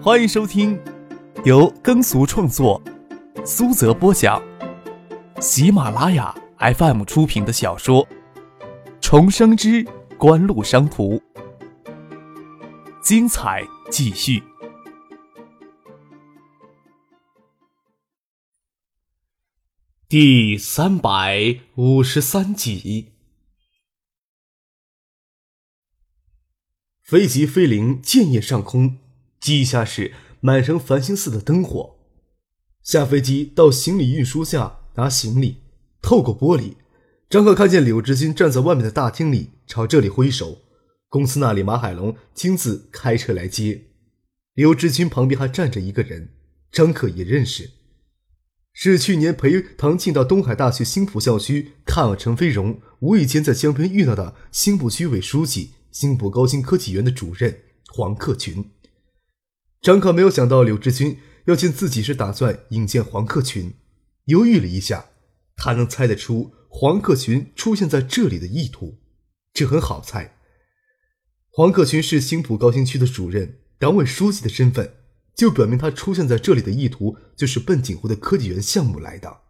[0.00, 0.80] 欢迎收听
[1.44, 2.80] 由耕俗创作、
[3.44, 4.40] 苏泽播讲、
[5.40, 8.06] 喜马拉雅 FM 出品的小说
[9.00, 9.84] 《重生之
[10.16, 11.16] 官路商途》，
[13.02, 14.40] 精彩继续，
[20.08, 23.12] 第三百五十三集。
[27.02, 28.98] 飞机飞临建业上空，
[29.40, 31.96] 机下是满城繁星似的灯火。
[32.82, 35.58] 下飞机到行李运输架拿行李，
[36.00, 36.74] 透过玻璃，
[37.28, 40.58] 张克看见柳志军站在外面的大厅里，朝这里挥手。
[41.08, 43.84] 公司那里，马海龙亲自开车来接。
[44.54, 46.30] 柳志军旁边还站着一个人，
[46.72, 47.70] 张克也认识，
[48.72, 55.70] 是去年陪唐庆到东海大学新浦校区看望陈飞荣，无意间在江边遇到的新浦区委书记。
[55.90, 58.70] 新浦高新科技园的主任黄克群，
[59.80, 63.74] 张克没有想到柳志军要见自己是打算引荐黄克群，
[64.24, 65.06] 犹豫了一下，
[65.56, 68.98] 他能猜得出黄克群出现在这里的意图，
[69.52, 70.36] 这很好猜。
[71.50, 74.94] 黄克群是新浦高新区的主任、党委书记的身份，
[75.34, 79.42] 就表明他出现在这里的意图就是奔锦湖的科技园项目来的。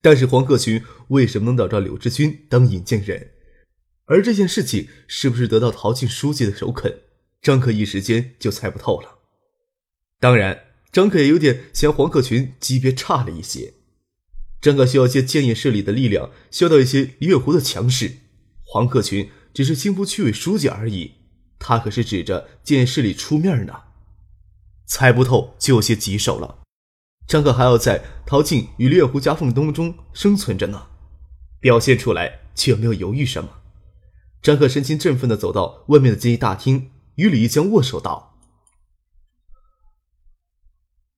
[0.00, 3.32] 但是黄克群为什么能找到柳志军当引荐人？
[4.06, 7.03] 而这件事情是不是得到陶庆书记的首肯，
[7.44, 9.18] 张克一时间就猜不透了。
[10.18, 13.74] 当然，张克也有点嫌黄克群级别差了一些。
[14.62, 18.16] 张克需要借建业市里的力量，削掉一些李远湖的强势。
[18.62, 21.16] 黄克群只是青浦区委书记而已，
[21.58, 23.74] 他可是指着建业市里出面呢。
[24.86, 26.62] 猜不透就有些棘手了。
[27.26, 30.86] 张克还要在陶静与李远湖夹缝当中生存着呢，
[31.60, 33.50] 表现出来却没有犹豫什么。
[34.40, 38.38] 张克神情振奋地走到外面的建议大厅，与李一江握手道：“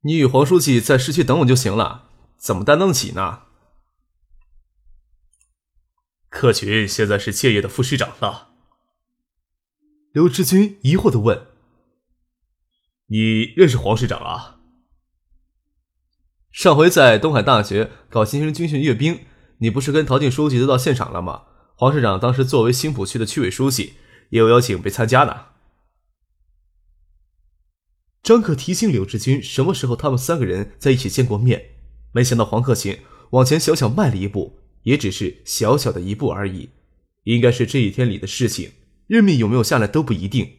[0.02, 3.42] 你与黄书记在市区等我就行了，怎么担当得起呢？”
[6.28, 8.50] 克群现在是建业的副市长了。
[10.12, 11.46] 刘志军疑惑的问
[13.08, 14.60] ：“你认识黄市长啊？
[16.52, 19.26] 上回在东海大学搞新生军训阅兵，
[19.58, 21.44] 你不是跟陶静书记都到现场了吗？”
[21.78, 23.94] 黄市长当时作为新浦区的区委书记，
[24.30, 25.55] 也有邀请被参加呢。
[28.26, 31.76] 张可提醒柳志军什么时候他们三个人在一起见过面，
[32.10, 32.98] 没想到黄克勤
[33.30, 36.70] 往前小小迈了一步，也只是小小的一步而已。
[37.22, 38.72] 应该是这一天里的事情，
[39.06, 40.50] 任命有没有下来都不一定。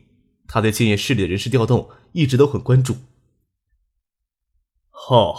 [0.48, 2.96] 他对建业市里的人事调动一直都很关注。
[5.10, 5.36] 哦，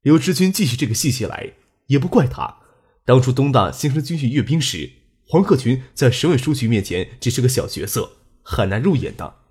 [0.00, 1.52] 柳志军继续这个细节来，
[1.88, 2.62] 也不怪他。
[3.04, 4.90] 当初东大新生军训阅兵时，
[5.26, 9.41] 黄克群在省委书记面前只是个小角色，很难入眼的。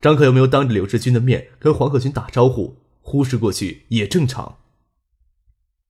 [0.00, 2.76] 张克有没有当着柳志军的面跟黄克群打招呼？
[3.02, 4.58] 忽视过去也正常。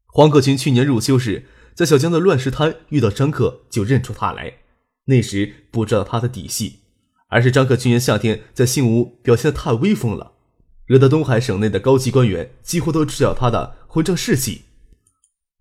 [0.06, 4.54] 黄克群去年入休时，在小江的乱石滩遇到张克，就认出他来。
[5.04, 6.80] 那时不知道他的底细，
[7.28, 10.32] 而是张克去年夏天在信屋表现的太威风了，
[10.86, 14.62] 惹得东海省内的高级官员几乎都知晓他的混账事迹。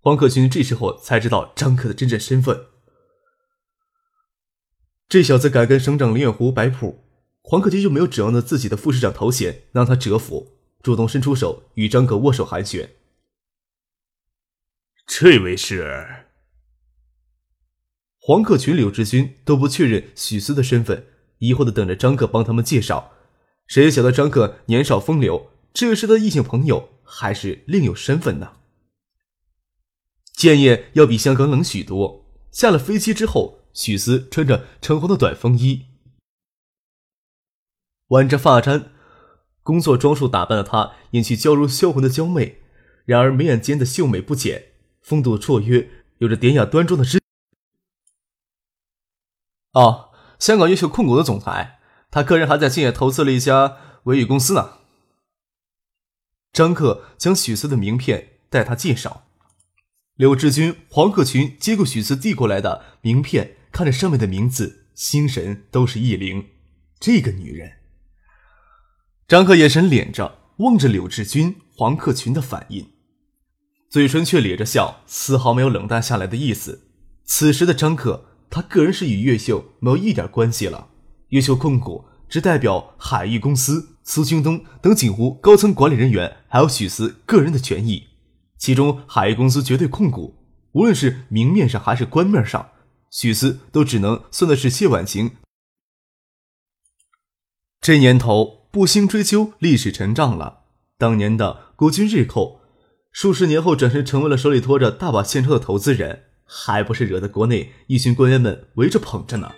[0.00, 2.66] 黄克群这时候才知道张克的真正身份。
[5.08, 7.04] 这小子敢跟省长林远湖摆谱，
[7.42, 12.90] 黄克群就没有指望着自己的副市长头衔让他折服，主动伸出手与张克握手寒暄。
[15.06, 16.26] 这位是
[18.18, 21.06] 黄克群、柳志军都不确认许思的身份，
[21.38, 23.12] 疑惑的等着张克帮他们介绍。
[23.66, 28.58] 谁晓得张克年少风流，这是他的异性朋友，还是另有身份呢？
[30.34, 32.26] 建业要比香港冷许多。
[32.52, 35.86] 下了飞机之后，许思穿着橙黄的短风衣，
[38.10, 38.90] 挽着发簪，
[39.62, 42.60] 工作装束打扮的她，引起娇如销魂的娇媚。
[43.04, 45.88] 然而眉眼间的秀美不减，风度绰约，
[46.18, 47.20] 有着典雅端庄的姿。
[49.72, 51.80] 哦，香港优秀控股的总裁，
[52.10, 54.78] 他个人还在建业投资了一家维宇公司呢。
[56.52, 59.24] 张克将许思的名片带他介绍。
[60.14, 66.50] 柳志军、黄克群接过许思递过来的名片，看着上面的名字，心神都是一灵。
[66.98, 67.79] 这个女人，
[69.30, 72.90] 张克眼神敛着，望着柳志军、黄克群的反应，
[73.88, 76.88] 嘴唇却咧着笑，丝毫没有冷淡下来的意思。
[77.26, 80.88] 此时的张克，他个人是与越秀没有一点关系了。
[81.28, 88.08] 越秀控股只代表海域公司、苏京东等锦湖高层管理人员，还有许思个人的权益。
[88.58, 90.34] 其中，海域公司绝对控股，
[90.72, 92.70] 无论是明面上还是官面上，
[93.12, 95.36] 许思都只能算的是谢婉晴
[97.80, 100.60] 这年头不兴追究历史陈账了。
[100.96, 102.60] 当年的国军日寇，
[103.10, 109.50] 数十年后转身成为了手里托着大把现钞的投资人，还不是惹得国内一群官员们围着捧着呢？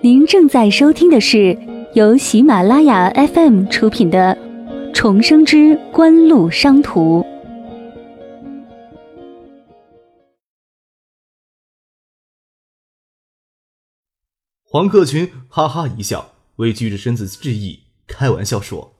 [0.00, 1.58] 您正在收听的是
[1.94, 4.38] 由喜马拉雅 FM 出品的
[4.94, 7.20] 《重生之官路商途》。
[14.72, 18.94] 黄克群哈哈一笑，微鞠着身子致意，开玩笑说：“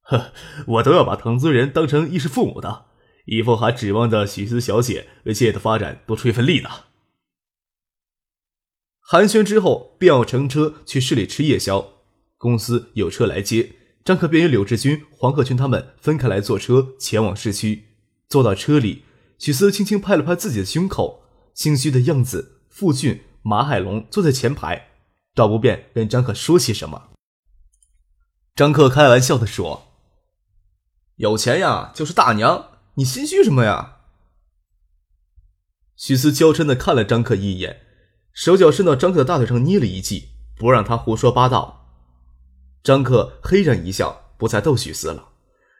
[0.00, 0.32] 呵，
[0.66, 2.86] 我都要把投资人当成衣食父母的，
[3.26, 6.70] 以后还指望着许思小姐为企业的发展多出一份力呢。”
[9.04, 11.92] 寒暄之后，便要乘车去市里吃夜宵。
[12.38, 13.72] 公司有车来接，
[14.02, 17.84] 张克便与柳志军、黄克群他们分开来坐车前往市区。
[18.26, 19.02] 坐到车里，
[19.38, 22.54] 许思轻轻拍了拍自己的胸口，心虚的样子。
[22.70, 23.20] 傅俊。
[23.42, 24.88] 马海龙坐在前排，
[25.34, 27.10] 倒不便跟张克说些什么。
[28.54, 29.86] 张克开玩笑的说
[31.16, 33.98] ：“有钱呀，就是大娘，你心虚什么呀？”
[35.96, 37.82] 许思娇嗔的看了张克一眼，
[38.32, 41.86] 手脚伸到张克的大腿上捏了一记，不让他胡说八道。
[42.82, 45.30] 张克嘿然一笑，不再逗许思了，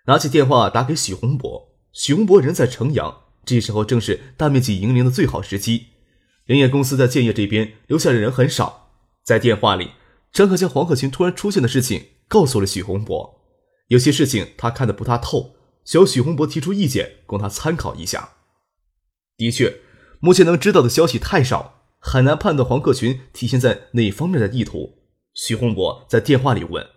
[0.07, 1.77] 拿起电话打给许洪博。
[1.93, 5.87] 许洪博人在城阳，这时候正是大面积营林的最好时机。
[6.49, 9.91] 林业公司在建业这边留下的人很少，在电话里，
[10.33, 13.45] 张克将黄克群突然出现的事情告诉了许洪博。
[13.89, 18.37] 有些事情他看得不大透，需要许洪博提出意见供他参考一下。
[19.37, 19.83] 的确，
[20.21, 25.03] 目前能知道的消息太少，很难判断黄克群体现在哪方面的意图。
[25.35, 26.89] 许洪博在电话里问：“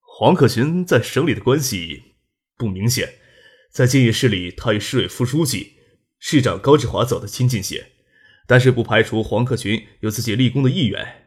[0.00, 2.14] 黄克群在省里的关系
[2.56, 3.14] 不明显，
[3.72, 5.72] 在建业市里，他与市委副书记、
[6.20, 7.90] 市长高志华走得亲近些。”
[8.46, 11.26] 但是不排除黄克群有自己立功的意愿，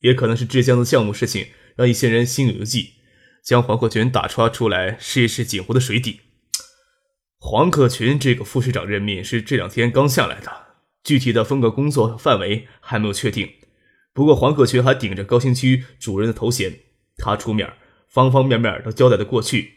[0.00, 2.94] 也可能是浙江的项目事情让一些人心有余悸，
[3.42, 6.20] 将黄克群打抓出来试一试锦湖的水底。
[7.38, 10.50] 黄克群这个副市长任命是这两天刚下来的，
[11.02, 13.50] 具体的分个工作范围还没有确定。
[14.14, 16.72] 不过黄克群还顶着高新区主任的头衔，
[17.18, 17.70] 他出面，
[18.08, 19.72] 方方面面都交代的过去。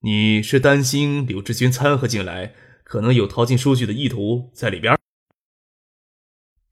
[0.00, 2.54] 你是担心柳志军掺和进来，
[2.84, 4.95] 可能有淘金数据的意图在里边？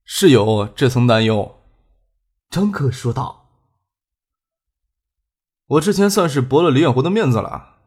[0.04, 1.62] 是有这层担忧，
[2.50, 3.48] 张克说道
[5.66, 7.78] ：“我之前算是驳了李远湖的面子了，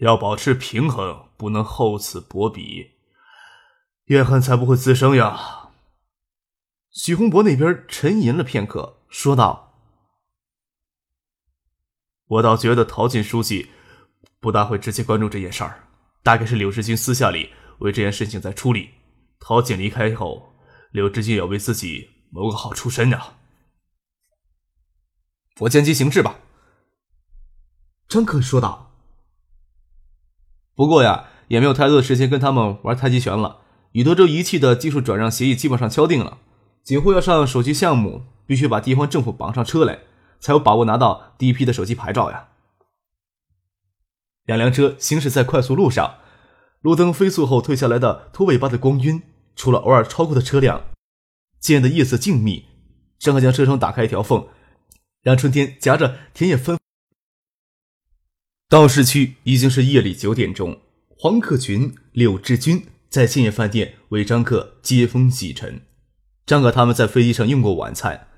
[0.00, 2.90] 要保持平衡，不能厚此薄彼，
[4.06, 5.70] 怨恨才不会滋生呀。”
[6.90, 9.72] 许洪博那边沉吟了片刻，说道
[12.26, 13.70] ：“我倒觉得陶进书记
[14.40, 15.88] 不大会直接关注这件事儿，
[16.24, 18.90] 大概是柳志军私下里为这件事情在处理。”
[19.40, 20.54] 陶景离开后，
[20.92, 23.34] 柳志军要为自己谋个好出身呀。
[25.60, 26.38] 我见机行事吧。”
[28.06, 28.92] 张克说道。
[30.76, 33.62] “不过呀，也没有太多的时间跟他们玩太极拳了。
[33.92, 36.38] 宇德州仪器的技术转让协议基本上敲定了，
[36.84, 40.00] 锦湖要上手机项目，必须把地方政府绑上车来，
[40.38, 42.48] 才有把握拿到第一批的手机牌照呀。”
[44.44, 46.18] 两辆车行驶在快速路上。
[46.80, 49.22] 路灯飞速后退下来的秃尾巴的光晕，
[49.56, 50.84] 除了偶尔超过的车辆，
[51.58, 52.64] 渐的夜色静谧。
[53.18, 54.48] 张克将车窗打开一条缝，
[55.22, 56.78] 让春天夹着田野芬。
[58.68, 60.80] 到市区已经是夜里九点钟。
[61.08, 65.82] 黄克群、柳志军在建业饭店为张克接风洗尘。
[66.46, 68.28] 张克他们在飞机上用过晚餐，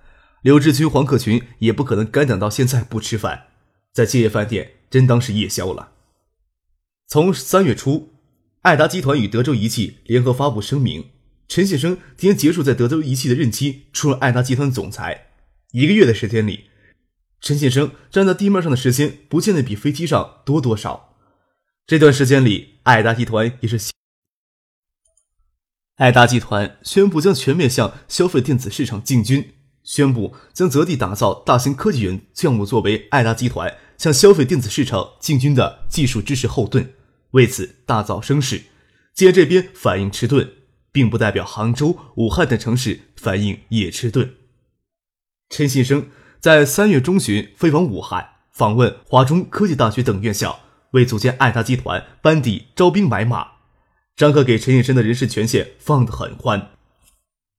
[0.40, 3.48] 柳志军、黄克群也不可能干等到现在不吃饭，
[3.92, 5.92] 在建业饭店真当是夜宵了。
[7.06, 8.11] 从三月初。
[8.62, 11.10] 爱达集团与德州仪器联合发布声明，
[11.48, 15.32] 陈先生今天结束在德州仪器的任期，出任爱达集团总裁。
[15.72, 16.66] 一个月的时间里，
[17.40, 21.16] 陈先生站在地面上的时间不见得比飞机上多多少。
[21.88, 23.90] 这段时间里，爱达集团也是。
[25.96, 36.94] 爱达集团宣布将全面向消费电子市场进军，宣布将择地打造大型科技园项目作为爱达集团向消费电子市场进军的技术支持后盾。
[37.32, 38.62] 为此大造声势，
[39.14, 40.50] 既然这边反应迟钝，
[40.90, 44.34] 并不代表杭州、武汉等城市反应也迟钝。
[45.48, 46.08] 陈信生
[46.40, 50.60] 在三月中旬飞往武汉，访问华中科技大学等院校，
[50.92, 53.52] 为组建爱达集团班底招兵买马。
[54.14, 56.72] 张克给陈信生的人事权限放得很宽，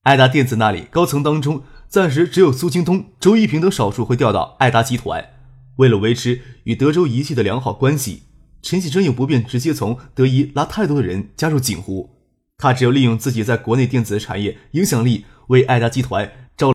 [0.04, 5.34] 爱达电子那里高层当中，暂时只有苏京东、周一平等少数会调到爱达集团。
[5.78, 8.24] 为了维持与德州仪器的良好关系。
[8.64, 12.10] 陈启生又不便直接从德仪拉太多的人加入锦湖，
[12.58, 16.74] 他只有利用自己在国内电子产业影响力，为爱达集团招。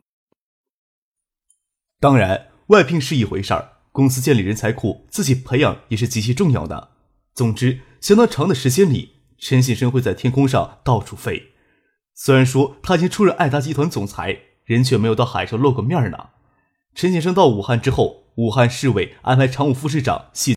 [1.98, 6.90] 当然，外聘是一回事儿，公司建立人才库，自己培养也是极其重要的。
[7.32, 11.52] 总之，相当长的时间里，陈启生会在天空上到处飞。
[12.14, 16.18] 虽然说他已经出任爱达集团总裁，人却没有到海上露过面呢。
[16.94, 20.54] 陈先生到武汉之后，武汉市委安排常务副市长谢。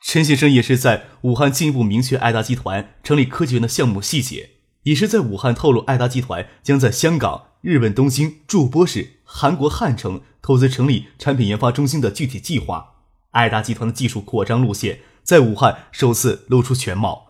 [0.00, 4.50] 陈先生也是在武汉进一步明确爱达集团成立科技园的项目细节，
[4.82, 12.94] 也是在武汉透露爱达集团将在香港、日本东京驻波市、韩国汉城投资成立产品研发中心的具体计划。
[13.32, 17.28] 爱达集团的技术扩张路线在武汉首次露出全貌。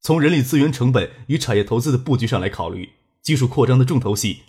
[0.00, 4.44] 从人力资源成本与产业投资的布局上来考虑，技术扩张的重头戏。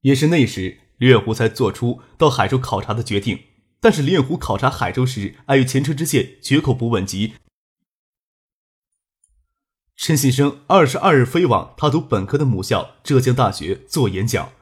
[0.00, 3.38] 也是那时，李远湖才做出到海州考察的决定。
[3.80, 7.34] 但是李远湖考察海州时，碍于前车之鉴，绝口不问及。
[9.96, 14.52] 陈信生二十二日飞往他读本科的母校浙江大学做演讲，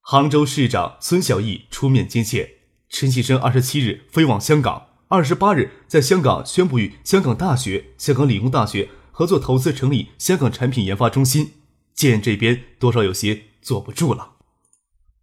[0.00, 2.50] 杭州市长孙小义出面接见。
[2.88, 11.54] 陈信生二十七日飞往香港，二十八日在香港宣布与香港大学、香港理工大学合作投资成立香港产品研发中心。
[11.94, 14.34] 建这边多少有些坐不住了。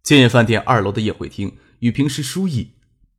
[0.02, 2.72] 建业饭店二楼的宴会厅与平时殊异，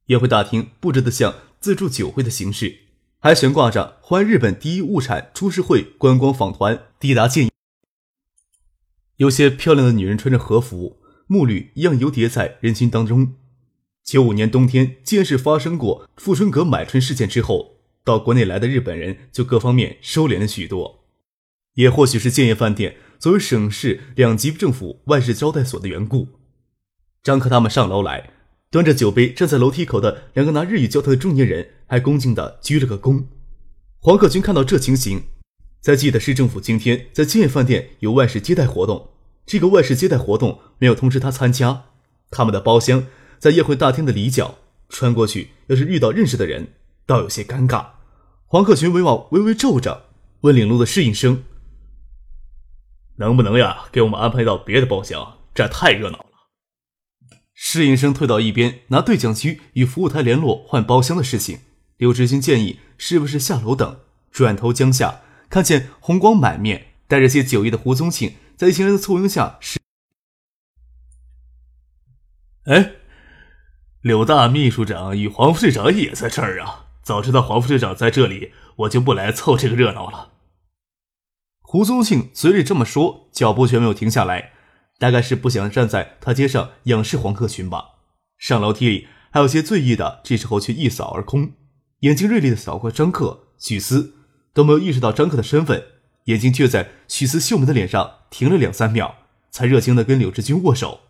[0.07, 2.79] 宴会大厅布置的像自助酒会的形式，
[3.19, 7.51] 还悬挂着欢日本第一物产株式会观光访团抵达建业。
[9.17, 10.97] 有些漂亮的女人穿着和服，
[11.27, 13.33] 木履一样游叠在人群当中。
[14.03, 21.05] 九五年冬天，建市发生过富春阁买春事件之后，到国内来的日本人就各方面收敛了许多，
[21.73, 26.27] 也或许是建业饭店作为省市两级政府外事招待所的缘故。
[27.23, 28.34] 张克他们上楼来，
[28.75, 33.23] 端着酒杯站在楼梯口的两个拿日语交谈的中年人还恭敬地鞠了个躬。
[34.01, 35.27] 黄克军看到这情形，
[35.79, 39.11] 才记得市政府今天在建业饭店有外事接待活动，
[39.45, 41.83] 这个外事接待活动没有通知他参加。
[42.29, 43.05] 他们的包厢
[43.39, 44.55] 在宴会大厅的里角，
[44.89, 46.73] 穿过去要是遇到认识的人，
[47.05, 47.85] 倒有些尴尬。
[48.45, 50.07] 黄克群眉毛微微皱着，
[50.41, 51.45] 问领路的侍应生
[53.15, 55.37] ：“能不能呀，给我们安排到别的包厢？
[55.53, 56.24] 这太热闹
[57.55, 61.61] 了。”侍应生退到一边，拿对讲机与服务台联络换包厢的事情。
[61.97, 69.79] 刘志军建议：“是不是下楼等？”转头江下，看见红光满面、带着些酒意的胡宗庆，在一行人的簇拥下是。
[72.65, 72.95] 哎，
[74.01, 76.87] 柳大秘书长与黄副市长也在这儿啊！
[77.01, 80.33] 早知道黄副市长在这里，我就不来凑这个热闹了。
[81.61, 84.54] 胡宗庆嘴里这么说，脚步却没有停下来。
[84.97, 87.95] 大概是不想站在台阶上仰视黄克群吧。
[88.37, 91.53] 上楼梯里还有些醉意的，这时候却一扫而空，
[91.99, 94.15] 眼睛锐利的扫过张克、许思，
[94.53, 95.85] 都没有意识到张克的身份，
[96.25, 99.15] 眼睛却在许思秀美的脸上停了两三秒，
[99.51, 101.01] 才热情的跟柳志军握手。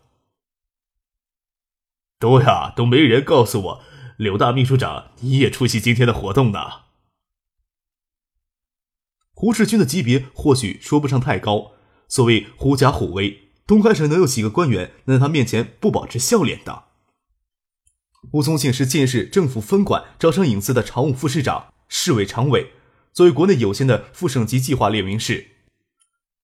[2.18, 3.82] 都呀，都没人告诉我，
[4.16, 6.60] 柳大秘书长你也出席今天的活动呢。
[9.32, 11.72] 胡志军的级别或许说不上太高，
[12.08, 13.45] 所谓狐假虎威。
[13.66, 16.84] 东海省能有几个官员能在他面前不保持笑脸的？
[18.32, 22.72] 吴宗庆是建市政府分管招商引资的常务副市长、市委常委。
[23.12, 25.48] 作为国内有限的副省级计划列明市，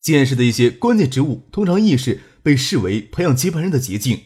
[0.00, 4.24] 建市的一些关键职务，通常亦是被视为培养接班人的捷径。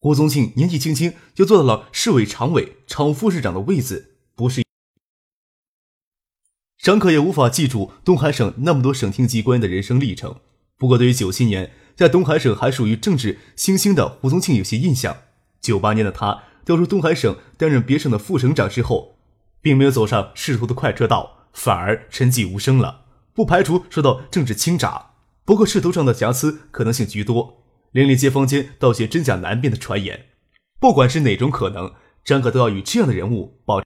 [0.00, 4.64] 吴宗庆年纪轻轻就做到了市委常委、常务副市长的位子，不是？
[6.82, 10.40] 张可也无法记住东海省那么多省厅级官员的人生历程。
[10.78, 11.70] 不过，对于九七年。
[11.98, 15.16] 在东海省还属于政治新兴的胡宗庆有些印象。
[15.60, 19.16] 九八年的他调出东海省担任别省的副省长之后，
[19.60, 23.06] 并没有走上仕途的快车道，反而沉寂无声了。
[23.34, 25.06] 不排除受到政治倾轧，
[25.44, 27.64] 不过仕途上的瑕疵可能性居多。
[27.90, 30.26] 邻里街坊间道些真假难辨的传言。
[30.78, 31.92] 不管是哪种可能，
[32.24, 33.82] 张可都要与这样的人物保。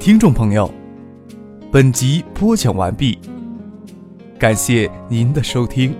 [0.00, 0.72] 听众朋友，
[1.70, 3.18] 本集播讲完毕，
[4.38, 5.94] 感谢您的收听。